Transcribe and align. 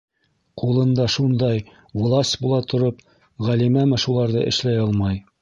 Ҡулында 0.61 1.03
шундай 1.15 1.61
власть 2.05 2.39
була 2.47 2.63
тороп, 2.73 3.05
Ғәлимәме 3.51 4.01
шуларҙы 4.07 4.45
эшләй 4.55 4.83
алмай? 4.89 5.23